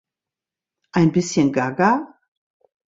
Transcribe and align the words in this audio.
Ein 0.93 1.11
bischen 1.11 1.51
gaga? 1.53 1.93